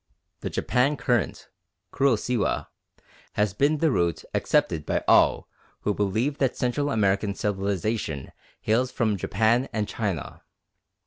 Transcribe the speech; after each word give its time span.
The 0.39 0.49
Japan 0.49 0.97
Current 0.97 1.47
(Kuro 1.91 2.15
Siwa) 2.15 2.65
has 3.33 3.53
been 3.53 3.77
the 3.77 3.91
route 3.91 4.25
accepted 4.33 4.83
by 4.83 5.03
all 5.07 5.47
who 5.81 5.93
believe 5.93 6.39
that 6.39 6.57
Central 6.57 6.89
American 6.89 7.35
civilisation 7.35 8.31
hails 8.61 8.91
from 8.91 9.15
Japan 9.15 9.69
and 9.71 9.87
China. 9.87 10.41